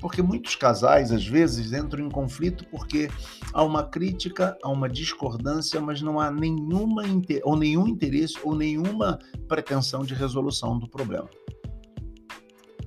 Porque 0.00 0.20
muitos 0.20 0.54
casais, 0.54 1.12
às 1.12 1.26
vezes, 1.26 1.72
entram 1.72 2.06
em 2.06 2.10
conflito 2.10 2.64
porque 2.70 3.08
há 3.54 3.64
uma 3.64 3.84
crítica, 3.84 4.56
há 4.62 4.68
uma 4.68 4.88
discordância, 4.88 5.80
mas 5.80 6.02
não 6.02 6.20
há 6.20 6.30
nenhuma 6.30 7.04
ou 7.42 7.56
nenhum 7.56 7.88
interesse 7.88 8.36
ou 8.42 8.54
nenhuma 8.54 9.18
pretensão 9.48 10.04
de 10.04 10.12
resolução 10.12 10.78
do 10.78 10.86
problema. 10.86 11.28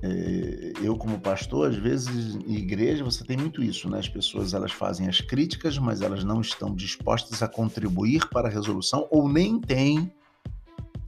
É, 0.06 0.72
eu 0.82 0.98
como 0.98 1.18
pastor, 1.18 1.70
às 1.70 1.76
vezes 1.76 2.34
em 2.34 2.56
igreja 2.56 3.02
você 3.02 3.24
tem 3.24 3.38
muito 3.38 3.62
isso, 3.62 3.88
né? 3.88 3.98
As 3.98 4.08
pessoas 4.08 4.52
elas 4.52 4.70
fazem 4.70 5.08
as 5.08 5.22
críticas, 5.22 5.78
mas 5.78 6.02
elas 6.02 6.22
não 6.22 6.42
estão 6.42 6.74
dispostas 6.74 7.42
a 7.42 7.48
contribuir 7.48 8.28
para 8.28 8.48
a 8.48 8.50
resolução 8.50 9.08
ou 9.10 9.26
nem 9.26 9.58
têm 9.58 10.12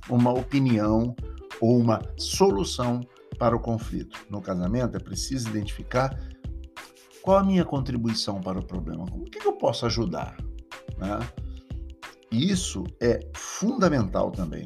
uma 0.08 0.32
opinião 0.32 1.14
ou 1.60 1.78
uma 1.78 2.00
solução 2.16 3.02
para 3.38 3.54
o 3.54 3.60
conflito. 3.60 4.18
No 4.30 4.40
casamento 4.40 4.96
é 4.96 5.00
preciso 5.00 5.50
identificar 5.50 6.18
qual 7.20 7.36
a 7.36 7.44
minha 7.44 7.66
contribuição 7.66 8.40
para 8.40 8.58
o 8.58 8.64
problema? 8.64 9.04
Como 9.04 9.24
que 9.24 9.46
eu 9.46 9.52
posso 9.52 9.84
ajudar? 9.84 10.38
Né? 10.96 11.18
Isso 12.32 12.82
é 12.98 13.20
fundamental 13.34 14.30
também. 14.30 14.64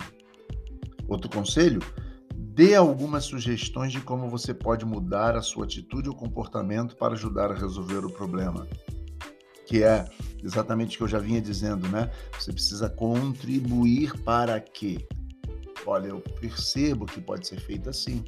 Outro 1.09 1.29
conselho: 1.29 1.81
dê 2.61 2.75
algumas 2.75 3.25
sugestões 3.25 3.91
de 3.91 4.03
como 4.03 4.29
você 4.29 4.53
pode 4.53 4.85
mudar 4.85 5.35
a 5.35 5.41
sua 5.41 5.65
atitude 5.65 6.11
ou 6.11 6.15
comportamento 6.15 6.95
para 6.95 7.15
ajudar 7.15 7.51
a 7.51 7.55
resolver 7.55 8.05
o 8.05 8.11
problema. 8.11 8.69
Que 9.67 9.83
é 9.83 10.05
exatamente 10.45 10.95
o 10.95 10.99
que 10.99 11.05
eu 11.05 11.09
já 11.09 11.19
vinha 11.19 11.41
dizendo, 11.41 11.89
né? 11.89 12.11
Você 12.39 12.53
precisa 12.53 12.91
contribuir 12.91 14.13
para 14.25 14.61
quê? 14.61 15.09
Olha, 15.87 16.09
eu 16.09 16.21
percebo 16.21 17.07
que 17.07 17.19
pode 17.19 17.47
ser 17.49 17.59
feito 17.59 17.89
assim 17.89 18.23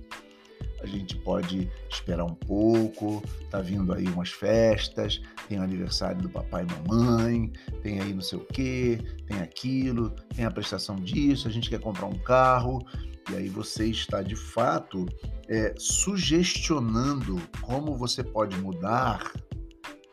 a 0.83 0.87
gente 0.87 1.17
pode 1.17 1.71
esperar 1.89 2.25
um 2.25 2.35
pouco, 2.35 3.23
tá 3.51 3.61
vindo 3.61 3.93
aí 3.93 4.05
umas 4.09 4.31
festas, 4.31 5.23
tem 5.49 5.61
o 5.61 5.63
aniversário 5.63 6.21
do 6.21 6.29
papai 6.29 6.65
e 6.65 6.89
mamãe, 6.89 7.53
tem 7.83 8.01
aí 8.01 8.13
não 8.13 8.21
sei 8.21 8.39
o 8.39 8.45
que, 8.45 8.99
tem 9.27 9.39
aquilo, 9.39 10.11
tem 10.35 10.45
a 10.45 10.51
prestação 10.51 10.97
disso, 10.97 11.47
a 11.47 11.51
gente 11.51 11.71
quer 11.71 11.79
comprar 11.79 12.07
um 12.07 12.19
carro, 12.19 12.85
e 13.31 13.37
aí 13.37 13.49
você 13.49 13.87
está 13.87 14.23
de 14.23 14.37
fato 14.37 15.07
é, 15.49 15.75
sugestionando 15.79 17.41
como 17.61 17.97
você 17.97 18.23
pode 18.23 18.57
mudar, 18.57 19.33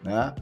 né? 0.03 0.35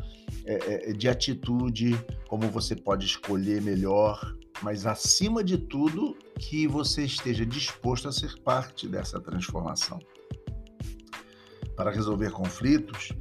É, 0.45 0.89
é, 0.89 0.93
de 0.93 1.09
atitude, 1.09 1.93
como 2.29 2.50
você 2.50 2.74
pode 2.74 3.05
escolher 3.05 3.62
melhor, 3.62 4.33
mas 4.62 4.86
acima 4.86 5.43
de 5.43 5.57
tudo, 5.57 6.17
que 6.39 6.67
você 6.67 7.03
esteja 7.03 7.45
disposto 7.45 8.07
a 8.07 8.12
ser 8.12 8.38
parte 8.43 8.88
dessa 8.88 9.19
transformação. 9.19 10.00
Para 11.75 11.91
resolver 11.91 12.31
conflitos, 12.31 13.12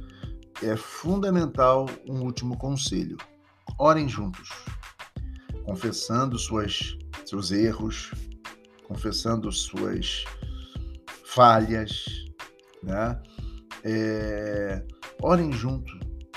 é 0.63 0.75
fundamental 0.75 1.85
um 2.07 2.21
último 2.21 2.57
conselho: 2.57 3.17
orem 3.77 4.07
juntos, 4.07 4.49
confessando 5.65 6.39
suas, 6.39 6.97
seus 7.25 7.51
erros, 7.51 8.11
confessando 8.87 9.51
suas 9.51 10.23
falhas, 11.25 12.05
né? 12.81 13.21
É, 13.83 14.83
orem 15.21 15.51
junto, 15.51 15.91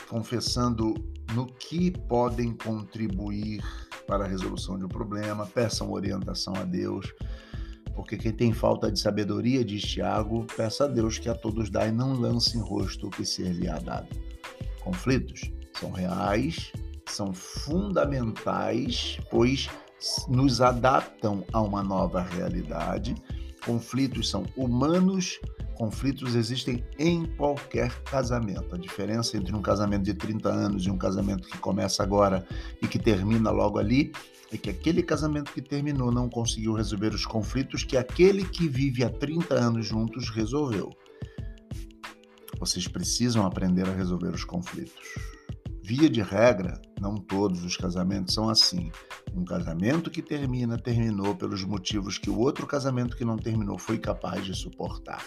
confessando 0.08 0.94
no 1.32 1.46
que 1.46 1.90
podem 1.90 2.52
contribuir 2.52 3.62
para 4.06 4.24
a 4.24 4.28
resolução 4.28 4.78
de 4.78 4.84
um 4.84 4.88
problema, 4.88 5.46
peçam 5.46 5.90
orientação 5.90 6.54
a 6.56 6.64
Deus 6.64 7.12
porque 7.94 8.16
quem 8.16 8.32
tem 8.32 8.52
falta 8.52 8.90
de 8.90 8.98
sabedoria, 8.98 9.64
diz 9.64 9.82
Tiago, 9.82 10.46
peça 10.56 10.84
a 10.84 10.88
Deus 10.88 11.18
que 11.18 11.28
a 11.28 11.34
todos 11.34 11.70
dá 11.70 11.86
e 11.86 11.92
não 11.92 12.14
lance 12.14 12.56
em 12.56 12.60
rosto 12.60 13.08
o 13.08 13.10
que 13.10 13.24
ser 13.24 13.52
lhe 13.52 13.68
há 13.68 13.78
dado. 13.78 14.08
Conflitos 14.80 15.50
são 15.78 15.90
reais, 15.90 16.72
são 17.06 17.32
fundamentais, 17.34 19.18
pois 19.30 19.68
nos 20.28 20.60
adaptam 20.60 21.44
a 21.52 21.60
uma 21.60 21.82
nova 21.82 22.22
realidade. 22.22 23.14
Conflitos 23.64 24.30
são 24.30 24.44
humanos, 24.56 25.38
conflitos 25.74 26.34
existem 26.34 26.84
em 26.98 27.24
qualquer 27.36 27.90
casamento. 28.04 28.74
A 28.74 28.78
diferença 28.78 29.36
entre 29.36 29.54
um 29.54 29.62
casamento 29.62 30.04
de 30.04 30.14
30 30.14 30.48
anos 30.48 30.86
e 30.86 30.90
um 30.90 30.98
casamento 30.98 31.48
que 31.48 31.58
começa 31.58 32.02
agora 32.02 32.46
e 32.82 32.86
que 32.86 32.98
termina 32.98 33.50
logo 33.50 33.78
ali 33.78 34.12
é 34.52 34.56
que 34.56 34.68
aquele 34.68 35.02
casamento 35.02 35.52
que 35.52 35.62
terminou 35.62 36.10
não 36.10 36.28
conseguiu 36.28 36.74
resolver 36.74 37.14
os 37.14 37.24
conflitos 37.24 37.84
que 37.84 37.96
aquele 37.96 38.44
que 38.44 38.68
vive 38.68 39.04
há 39.04 39.10
30 39.10 39.54
anos 39.54 39.86
juntos 39.86 40.28
resolveu. 40.30 40.90
Vocês 42.58 42.86
precisam 42.86 43.46
aprender 43.46 43.88
a 43.88 43.94
resolver 43.94 44.34
os 44.34 44.44
conflitos. 44.44 45.14
Via 45.82 46.08
de 46.08 46.22
regra, 46.22 46.80
não 47.00 47.16
todos 47.16 47.64
os 47.64 47.76
casamentos 47.76 48.34
são 48.34 48.48
assim. 48.48 48.90
Um 49.34 49.44
casamento 49.44 50.10
que 50.10 50.22
termina, 50.22 50.78
terminou 50.78 51.34
pelos 51.34 51.64
motivos 51.64 52.18
que 52.18 52.30
o 52.30 52.38
outro 52.38 52.66
casamento 52.66 53.16
que 53.16 53.24
não 53.24 53.36
terminou 53.36 53.78
foi 53.78 53.98
capaz 53.98 54.44
de 54.44 54.54
suportar. 54.54 55.24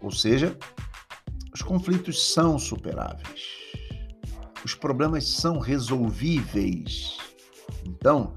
Ou 0.00 0.10
seja, 0.10 0.56
os 1.52 1.62
conflitos 1.62 2.32
são 2.32 2.58
superáveis 2.58 3.58
os 4.68 4.74
problemas 4.74 5.26
são 5.26 5.58
resolvíveis. 5.58 7.16
Então, 7.86 8.34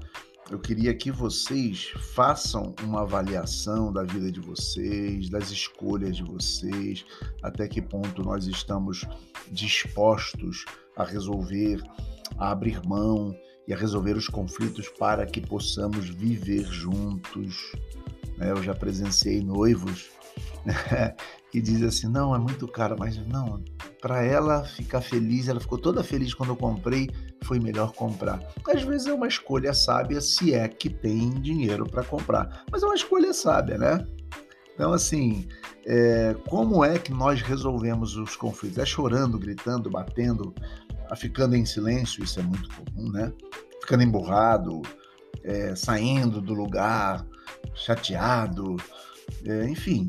eu 0.52 0.58
queria 0.58 0.92
que 0.92 1.10
vocês 1.10 1.94
façam 2.14 2.74
uma 2.82 3.00
avaliação 3.00 3.90
da 3.90 4.02
vida 4.02 4.30
de 4.30 4.38
vocês, 4.38 5.30
das 5.30 5.50
escolhas 5.50 6.14
de 6.14 6.22
vocês, 6.22 7.06
até 7.42 7.66
que 7.66 7.80
ponto 7.80 8.22
nós 8.22 8.46
estamos 8.46 9.06
dispostos 9.50 10.66
a 10.94 11.04
resolver, 11.04 11.82
a 12.36 12.50
abrir 12.50 12.86
mão 12.86 13.34
e 13.66 13.72
a 13.72 13.76
resolver 13.78 14.14
os 14.14 14.28
conflitos 14.28 14.90
para 14.90 15.24
que 15.24 15.40
possamos 15.40 16.10
viver 16.10 16.64
juntos. 16.64 17.72
Né? 18.36 18.50
Eu 18.50 18.62
já 18.62 18.74
presenciei 18.74 19.42
noivos 19.42 20.10
que 21.50 21.62
dizem 21.62 21.88
assim: 21.88 22.08
não, 22.08 22.34
é 22.34 22.38
muito 22.38 22.68
caro, 22.68 22.94
mas 22.98 23.16
não, 23.26 23.64
para 24.02 24.22
ela 24.22 24.64
ficar 24.64 25.00
feliz, 25.00 25.48
ela 25.48 25.60
ficou 25.60 25.78
toda 25.78 26.04
feliz 26.04 26.34
quando 26.34 26.50
eu 26.50 26.56
comprei, 26.56 27.08
foi 27.42 27.58
melhor 27.58 27.92
comprar. 27.92 28.40
Às 28.66 28.82
vezes 28.82 29.06
é 29.06 29.12
uma 29.12 29.28
escolha 29.28 29.74
sábia 29.74 30.20
se 30.20 30.54
é 30.54 30.68
que 30.68 30.88
tem 30.88 31.30
dinheiro 31.30 31.84
para 31.84 32.04
comprar, 32.04 32.64
mas 32.70 32.82
é 32.82 32.86
uma 32.86 32.94
escolha 32.94 33.32
sábia, 33.32 33.78
né? 33.78 34.06
Então, 34.74 34.92
assim, 34.92 35.46
é, 35.86 36.34
como 36.48 36.84
é 36.84 36.98
que 36.98 37.12
nós 37.12 37.42
resolvemos 37.42 38.16
os 38.16 38.36
conflitos? 38.36 38.78
É 38.78 38.86
chorando, 38.86 39.38
gritando, 39.38 39.90
batendo, 39.90 40.54
ficando 41.16 41.54
em 41.54 41.64
silêncio, 41.64 42.24
isso 42.24 42.40
é 42.40 42.42
muito 42.42 42.68
comum, 42.70 43.10
né? 43.10 43.32
Ficando 43.80 44.02
emburrado, 44.02 44.82
é, 45.44 45.74
saindo 45.74 46.40
do 46.40 46.54
lugar, 46.54 47.26
chateado, 47.74 48.76
é, 49.44 49.64
enfim, 49.68 50.08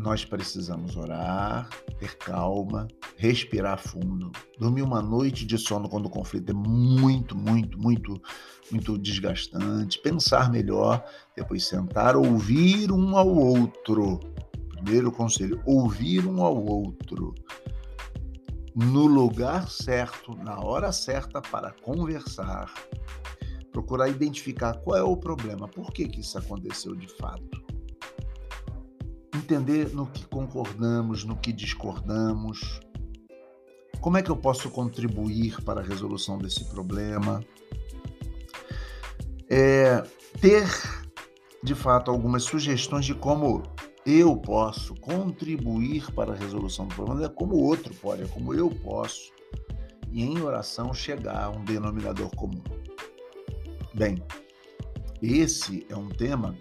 nós 0.00 0.24
precisamos 0.24 0.96
orar, 0.96 1.68
ter 1.98 2.16
calma, 2.16 2.88
respirar 3.18 3.78
fundo, 3.78 4.32
dormir 4.58 4.80
uma 4.80 5.02
noite 5.02 5.44
de 5.44 5.58
sono 5.58 5.90
quando 5.90 6.06
o 6.06 6.10
conflito 6.10 6.50
é 6.50 6.54
muito, 6.54 7.36
muito, 7.36 7.78
muito, 7.78 8.20
muito 8.72 8.96
desgastante, 8.96 10.00
pensar 10.00 10.50
melhor, 10.50 11.04
depois 11.36 11.66
sentar, 11.66 12.16
ouvir 12.16 12.90
um 12.90 13.14
ao 13.14 13.28
outro. 13.28 14.18
Primeiro 14.70 15.12
conselho, 15.12 15.60
ouvir 15.66 16.26
um 16.26 16.42
ao 16.42 16.56
outro. 16.56 17.34
No 18.74 19.04
lugar 19.04 19.68
certo, 19.68 20.34
na 20.34 20.58
hora 20.60 20.92
certa 20.92 21.42
para 21.42 21.72
conversar. 21.82 22.72
Procurar 23.70 24.08
identificar 24.08 24.78
qual 24.78 24.96
é 24.96 25.02
o 25.02 25.14
problema, 25.14 25.68
por 25.68 25.92
que, 25.92 26.08
que 26.08 26.20
isso 26.20 26.38
aconteceu 26.38 26.96
de 26.96 27.06
fato 27.18 27.69
entender 29.50 29.92
no 29.92 30.06
que 30.06 30.24
concordamos, 30.26 31.24
no 31.24 31.36
que 31.36 31.52
discordamos. 31.52 32.80
Como 34.00 34.16
é 34.16 34.22
que 34.22 34.30
eu 34.30 34.36
posso 34.36 34.70
contribuir 34.70 35.60
para 35.62 35.80
a 35.80 35.84
resolução 35.84 36.38
desse 36.38 36.64
problema? 36.66 37.42
É, 39.48 40.02
ter, 40.40 40.68
de 41.64 41.74
fato, 41.74 42.12
algumas 42.12 42.44
sugestões 42.44 43.04
de 43.04 43.14
como 43.14 43.64
eu 44.06 44.36
posso 44.36 44.94
contribuir 44.94 46.10
para 46.12 46.32
a 46.32 46.36
resolução 46.36 46.86
do 46.86 46.94
problema, 46.94 47.24
é 47.24 47.28
como 47.28 47.56
o 47.56 47.64
outro 47.64 47.92
pode, 47.96 48.22
é 48.22 48.26
como 48.28 48.54
eu 48.54 48.70
posso, 48.70 49.32
e 50.12 50.22
em 50.22 50.40
oração 50.40 50.94
chegar 50.94 51.44
a 51.44 51.50
um 51.50 51.64
denominador 51.64 52.30
comum. 52.36 52.62
Bem, 53.92 54.22
esse 55.20 55.84
é 55.90 55.96
um 55.96 56.08
tema 56.08 56.56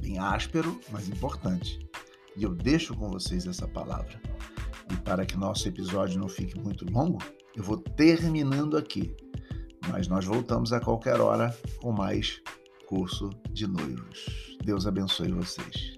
bem 0.00 0.18
áspero, 0.18 0.80
mas 0.90 1.08
importante. 1.08 1.78
E 2.36 2.42
eu 2.42 2.54
deixo 2.54 2.94
com 2.94 3.08
vocês 3.08 3.46
essa 3.46 3.66
palavra. 3.66 4.20
E 4.90 4.96
para 4.98 5.26
que 5.26 5.36
nosso 5.36 5.68
episódio 5.68 6.18
não 6.18 6.28
fique 6.28 6.58
muito 6.58 6.84
longo, 6.90 7.18
eu 7.56 7.62
vou 7.62 7.78
terminando 7.78 8.76
aqui. 8.76 9.14
Mas 9.90 10.06
nós 10.06 10.24
voltamos 10.24 10.72
a 10.72 10.80
qualquer 10.80 11.20
hora 11.20 11.56
com 11.80 11.92
mais 11.92 12.40
curso 12.86 13.30
de 13.50 13.66
noivos. 13.66 14.56
Deus 14.64 14.86
abençoe 14.86 15.32
vocês. 15.32 15.97